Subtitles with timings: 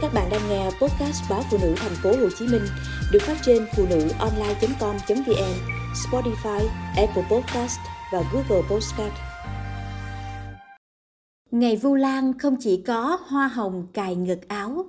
[0.00, 2.62] Các bạn đang nghe podcast báo phụ nữ thành phố Hồ Chí Minh
[3.12, 5.54] được phát trên phụ nữ online.com.vn,
[5.94, 7.78] Spotify, Apple Podcast
[8.12, 9.12] và Google Podcast.
[11.50, 14.84] Ngày Vu Lan không chỉ có hoa hồng cài ngực áo.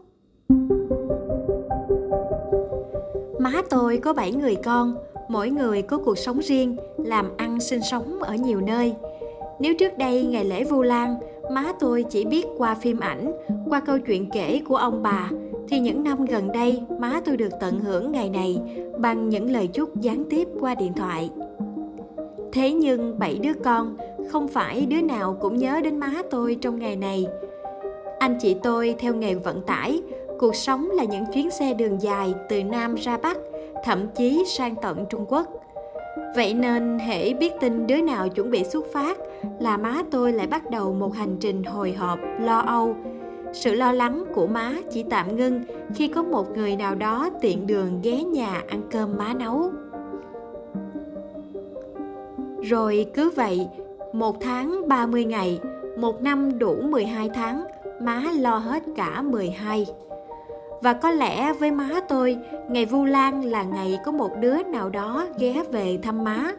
[3.40, 4.96] Má tôi có 7 người con,
[5.30, 8.96] mỗi người có cuộc sống riêng, làm ăn sinh sống ở nhiều nơi.
[9.60, 11.16] Nếu trước đây ngày lễ Vu Lan,
[11.52, 13.32] má tôi chỉ biết qua phim ảnh,
[13.70, 15.30] qua câu chuyện kể của ông bà,
[15.68, 18.62] thì những năm gần đây má tôi được tận hưởng ngày này
[18.98, 21.30] bằng những lời chúc gián tiếp qua điện thoại.
[22.54, 23.98] Thế nhưng bảy đứa con
[24.30, 27.28] không phải đứa nào cũng nhớ đến má tôi trong ngày này.
[28.20, 30.02] Anh chị tôi theo nghề vận tải,
[30.40, 33.38] cuộc sống là những chuyến xe đường dài từ Nam ra Bắc,
[33.84, 35.48] thậm chí sang tận Trung Quốc.
[36.36, 39.18] Vậy nên hễ biết tin đứa nào chuẩn bị xuất phát
[39.60, 42.96] là má tôi lại bắt đầu một hành trình hồi hộp, lo âu.
[43.54, 45.62] Sự lo lắng của má chỉ tạm ngưng
[45.96, 49.72] khi có một người nào đó tiện đường ghé nhà ăn cơm má nấu.
[52.62, 53.68] Rồi cứ vậy,
[54.14, 55.60] một tháng 30 ngày,
[55.98, 57.64] một năm đủ 12 tháng,
[58.02, 59.86] má lo hết cả 12.
[60.82, 62.38] Và có lẽ với má tôi,
[62.70, 66.52] ngày Vu Lan là ngày có một đứa nào đó ghé về thăm má.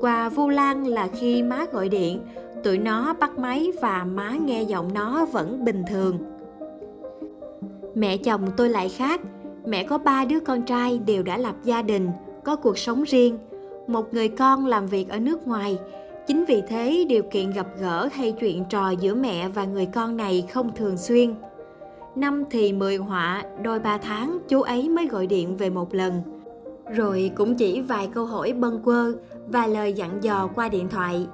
[0.00, 2.20] quà Vu Lan là khi má gọi điện,
[2.62, 6.18] tụi nó bắt máy và má nghe giọng nó vẫn bình thường.
[7.94, 9.20] Mẹ chồng tôi lại khác,
[9.66, 12.10] mẹ có ba đứa con trai đều đã lập gia đình,
[12.44, 13.38] có cuộc sống riêng.
[13.86, 15.78] Một người con làm việc ở nước ngoài,
[16.26, 20.16] chính vì thế điều kiện gặp gỡ hay chuyện trò giữa mẹ và người con
[20.16, 21.34] này không thường xuyên
[22.16, 26.22] năm thì mười họa, đôi ba tháng chú ấy mới gọi điện về một lần.
[26.94, 29.12] Rồi cũng chỉ vài câu hỏi bâng quơ
[29.46, 31.26] và lời dặn dò qua điện thoại.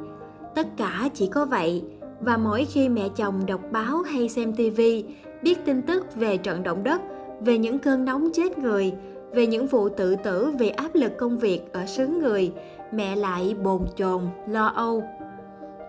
[0.54, 1.82] Tất cả chỉ có vậy,
[2.20, 5.04] và mỗi khi mẹ chồng đọc báo hay xem tivi,
[5.42, 7.00] biết tin tức về trận động đất,
[7.40, 8.92] về những cơn nóng chết người,
[9.32, 12.52] về những vụ tự tử vì áp lực công việc ở xứ người,
[12.92, 15.02] mẹ lại bồn chồn, lo âu.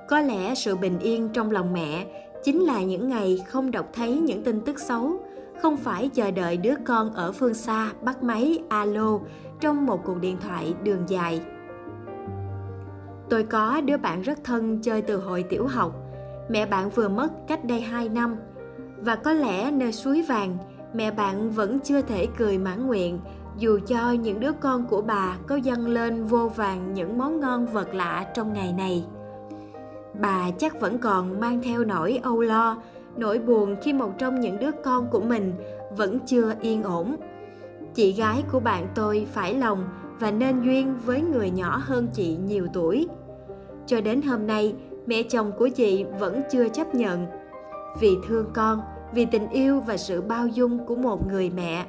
[0.09, 2.05] Có lẽ sự bình yên trong lòng mẹ
[2.43, 5.19] chính là những ngày không đọc thấy những tin tức xấu,
[5.61, 9.19] không phải chờ đợi đứa con ở phương xa bắt máy, alo,
[9.59, 11.41] trong một cuộc điện thoại đường dài.
[13.29, 15.95] Tôi có đứa bạn rất thân chơi từ hồi tiểu học.
[16.49, 18.35] Mẹ bạn vừa mất cách đây 2 năm.
[18.97, 20.57] Và có lẽ nơi suối vàng,
[20.93, 23.19] mẹ bạn vẫn chưa thể cười mãn nguyện,
[23.57, 27.65] dù cho những đứa con của bà có dâng lên vô vàng những món ngon
[27.65, 29.05] vật lạ trong ngày này
[30.19, 32.77] bà chắc vẫn còn mang theo nỗi âu lo,
[33.17, 35.53] nỗi buồn khi một trong những đứa con của mình
[35.97, 37.15] vẫn chưa yên ổn.
[37.93, 39.89] Chị gái của bạn tôi phải lòng
[40.19, 43.07] và nên duyên với người nhỏ hơn chị nhiều tuổi.
[43.87, 47.25] Cho đến hôm nay, mẹ chồng của chị vẫn chưa chấp nhận.
[47.99, 48.81] Vì thương con,
[49.13, 51.85] vì tình yêu và sự bao dung của một người mẹ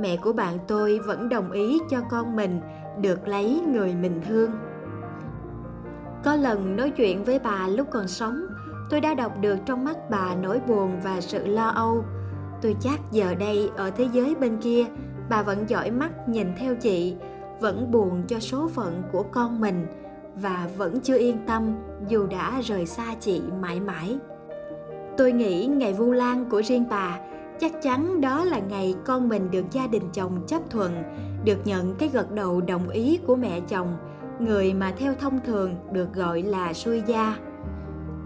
[0.00, 2.60] mẹ của bạn tôi vẫn đồng ý cho con mình
[3.00, 4.50] được lấy người mình thương
[6.24, 8.46] có lần nói chuyện với bà lúc còn sống,
[8.90, 12.04] tôi đã đọc được trong mắt bà nỗi buồn và sự lo âu.
[12.62, 14.84] Tôi chắc giờ đây ở thế giới bên kia,
[15.28, 17.16] bà vẫn dõi mắt nhìn theo chị,
[17.60, 19.86] vẫn buồn cho số phận của con mình
[20.36, 21.76] và vẫn chưa yên tâm
[22.08, 24.18] dù đã rời xa chị mãi mãi.
[25.16, 27.18] Tôi nghĩ ngày Vu Lan của riêng bà
[27.60, 31.02] chắc chắn đó là ngày con mình được gia đình chồng chấp thuận,
[31.44, 33.96] được nhận cái gật đầu đồng ý của mẹ chồng
[34.40, 37.38] người mà theo thông thường được gọi là xuôi gia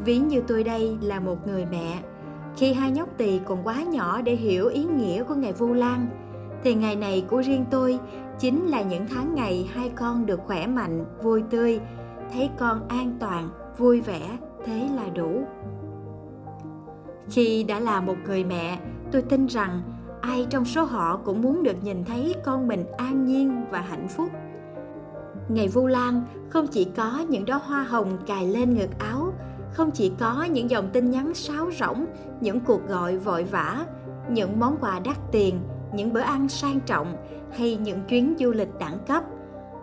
[0.05, 2.03] ví như tôi đây là một người mẹ.
[2.57, 6.07] Khi hai nhóc tỳ còn quá nhỏ để hiểu ý nghĩa của ngày vu lan,
[6.65, 7.99] thì ngày này của riêng tôi
[8.39, 11.81] chính là những tháng ngày hai con được khỏe mạnh, vui tươi,
[12.33, 15.45] thấy con an toàn, vui vẻ, thế là đủ.
[17.31, 18.79] Khi đã là một người mẹ,
[19.13, 19.83] tôi tin rằng
[20.21, 24.09] ai trong số họ cũng muốn được nhìn thấy con mình an nhiên và hạnh
[24.09, 24.29] phúc.
[25.53, 29.33] Ngày Vu Lan không chỉ có những đóa hoa hồng cài lên ngực áo,
[29.73, 32.07] không chỉ có những dòng tin nhắn sáo rỗng,
[32.41, 33.87] những cuộc gọi vội vã,
[34.31, 35.61] những món quà đắt tiền,
[35.95, 37.17] những bữa ăn sang trọng
[37.57, 39.25] hay những chuyến du lịch đẳng cấp,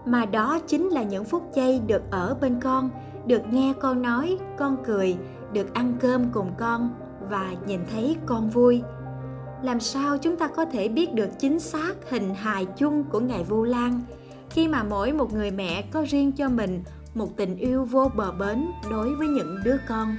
[0.05, 2.89] mà đó chính là những phút giây được ở bên con,
[3.25, 5.17] được nghe con nói, con cười,
[5.53, 6.89] được ăn cơm cùng con
[7.29, 8.81] và nhìn thấy con vui.
[9.63, 13.43] Làm sao chúng ta có thể biết được chính xác hình hài chung của ngày
[13.43, 14.01] Vu Lan?
[14.49, 18.31] Khi mà mỗi một người mẹ có riêng cho mình một tình yêu vô bờ
[18.31, 20.15] bến đối với những đứa con.